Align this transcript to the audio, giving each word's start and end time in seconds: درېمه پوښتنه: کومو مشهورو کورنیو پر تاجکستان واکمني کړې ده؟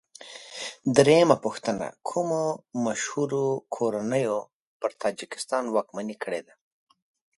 درېمه 0.95 1.37
پوښتنه: 1.45 1.87
کومو 2.09 2.43
مشهورو 2.85 3.45
کورنیو 3.75 4.37
پر 4.79 4.91
تاجکستان 5.03 5.63
واکمني 5.69 6.15
کړې 6.23 6.41
ده؟ 6.47 6.53